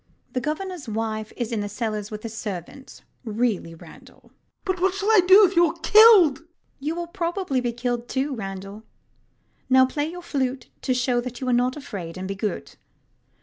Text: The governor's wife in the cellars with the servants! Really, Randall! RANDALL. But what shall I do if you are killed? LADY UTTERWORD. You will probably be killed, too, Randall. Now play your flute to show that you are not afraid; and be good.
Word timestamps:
The 0.33 0.41
governor's 0.41 0.89
wife 0.89 1.31
in 1.33 1.59
the 1.59 1.69
cellars 1.69 2.09
with 2.09 2.23
the 2.23 2.27
servants! 2.29 3.03
Really, 3.23 3.75
Randall! 3.75 4.15
RANDALL. 4.15 4.31
But 4.65 4.79
what 4.81 4.95
shall 4.95 5.09
I 5.11 5.19
do 5.27 5.45
if 5.45 5.55
you 5.55 5.67
are 5.67 5.73
killed? 5.83 6.37
LADY 6.39 6.41
UTTERWORD. 6.41 6.47
You 6.79 6.95
will 6.95 7.05
probably 7.07 7.61
be 7.61 7.71
killed, 7.71 8.07
too, 8.09 8.33
Randall. 8.33 8.81
Now 9.69 9.85
play 9.85 10.09
your 10.09 10.23
flute 10.23 10.71
to 10.81 10.95
show 10.95 11.21
that 11.21 11.39
you 11.39 11.47
are 11.49 11.53
not 11.53 11.77
afraid; 11.77 12.17
and 12.17 12.27
be 12.27 12.33
good. 12.33 12.77